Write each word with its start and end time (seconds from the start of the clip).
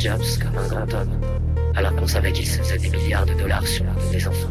Jobs 0.00 0.38
comme 0.40 0.56
un 0.56 0.66
grand 0.66 0.94
homme, 0.94 1.20
alors 1.76 1.94
qu'on 1.94 2.06
savait 2.06 2.32
qu'il 2.32 2.46
se 2.46 2.56
faisait 2.56 2.78
des 2.78 2.88
milliards 2.88 3.26
de 3.26 3.34
dollars 3.34 3.66
sur 3.66 3.84
la 3.84 3.92
des 4.10 4.26
enfants. 4.26 4.48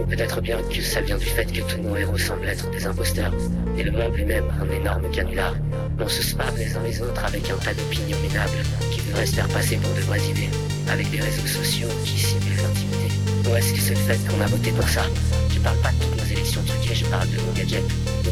Ou 0.00 0.04
peut-être 0.04 0.40
bien 0.40 0.58
que 0.62 0.82
ça 0.82 1.00
vient 1.00 1.16
du 1.16 1.26
fait 1.26 1.44
que 1.44 1.60
tous 1.60 1.80
nos 1.80 1.96
héros 1.96 2.18
semblent 2.18 2.48
être 2.48 2.68
des 2.72 2.84
imposteurs, 2.86 3.32
et 3.78 3.84
le 3.84 3.92
monde 3.92 4.16
lui-même 4.16 4.46
un 4.60 4.68
énorme 4.74 5.08
canular. 5.12 5.54
On 6.00 6.08
se 6.08 6.24
spam 6.24 6.56
les 6.56 6.74
uns 6.76 6.82
les 6.82 7.00
autres 7.02 7.24
avec 7.24 7.48
un 7.50 7.56
tas 7.58 7.72
d'opinions 7.72 8.18
minables 8.18 8.64
qui 8.90 9.00
voudraient 9.02 9.26
se 9.26 9.36
faire 9.36 9.48
passer 9.48 9.76
pour 9.76 9.94
de 9.94 10.00
vraies 10.00 10.28
idées, 10.28 10.50
avec 10.90 11.08
des 11.12 11.20
réseaux 11.20 11.46
sociaux 11.46 11.88
qui 12.04 12.18
simulent 12.18 12.56
l'intimité. 12.56 13.48
Ou 13.48 13.54
est-ce 13.54 13.72
que 13.72 13.80
c'est 13.80 13.94
le 13.94 14.00
fait 14.00 14.18
qu'on 14.26 14.40
a 14.40 14.46
voté 14.46 14.72
pour 14.72 14.88
ça? 14.88 15.02
Je 15.50 15.60
parle 15.60 15.78
pas 15.78 15.92
de 15.92 16.20
nos 16.20 16.26
élections 16.32 16.62
truquées, 16.64 16.96
je 16.96 17.04
parle 17.04 17.28
de 17.30 17.36
nos 17.36 17.52
gadgets, 17.52 17.84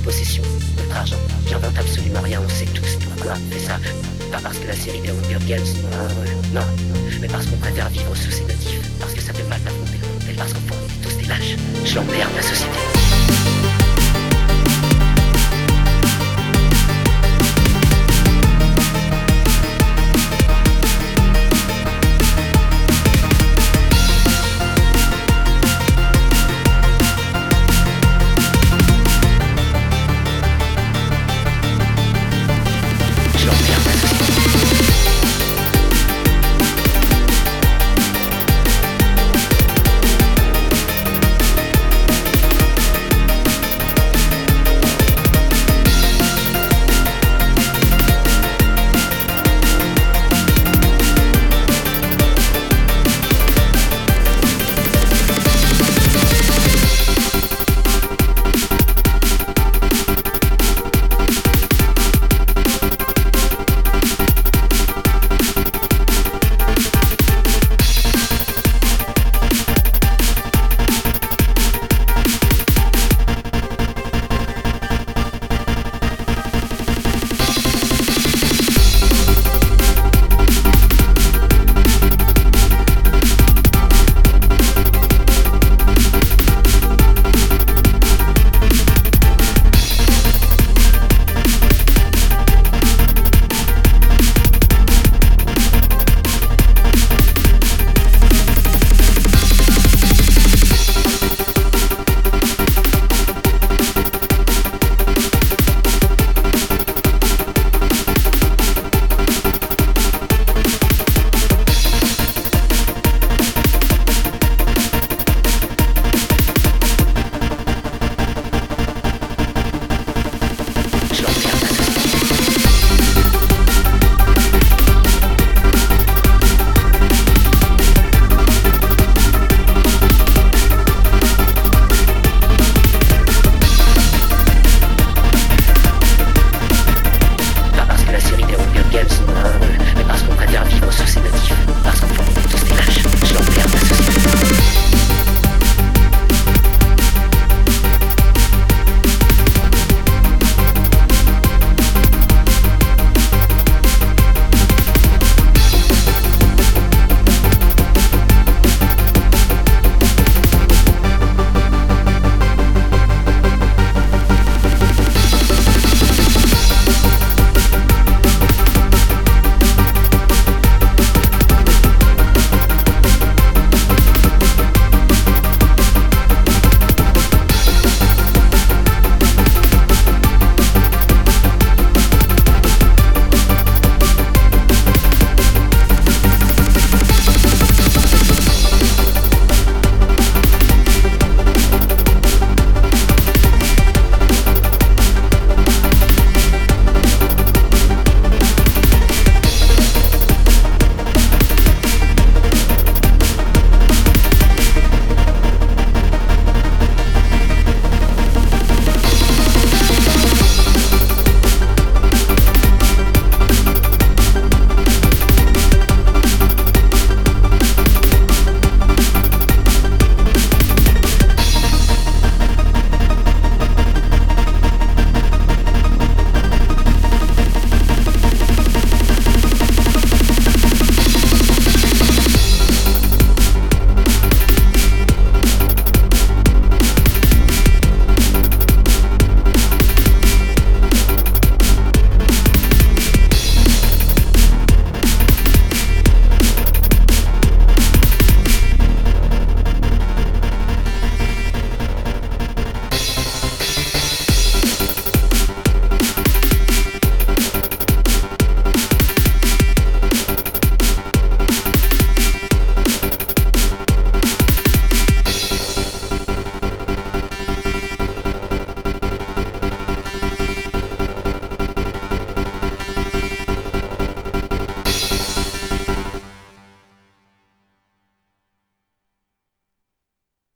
nos 0.08 0.12
possessions, 0.12 0.42
notre 0.78 0.96
argent, 0.96 1.16
qui 1.46 1.54
invente 1.54 1.78
absolument 1.78 2.20
rien, 2.22 2.40
on 2.44 2.48
sait 2.48 2.64
tous 2.66 2.96
pourquoi 3.04 3.32
on 3.34 3.52
fait 3.52 3.60
ça. 3.60 3.78
Pas 4.32 4.38
parce 4.42 4.58
que 4.58 4.66
la 4.66 4.74
série 4.74 5.00
des 5.00 5.10
Hunger 5.10 5.44
Games, 5.46 5.66
non, 6.52 6.60
non, 6.60 6.66
mais 7.20 7.28
parce 7.28 7.46
qu'on 7.46 7.56
préfère 7.56 7.88
vivre 7.90 8.14
sous 8.16 8.30
ces 8.30 8.42
motifs, 8.42 8.80
parce 9.00 9.12
que 9.12 9.20
ça 9.20 9.32
fait 9.32 9.44
mal 9.44 9.60
d'affronter, 9.62 9.98
et 10.30 10.34
parce 10.34 10.52
qu'on 10.52 10.60
fournit 10.60 10.88
tous 11.02 11.16
des 11.16 11.26
lâches. 11.26 11.56
Je 11.84 11.94
l'emmerde 11.94 12.30
la 12.36 12.42
société. 12.42 12.97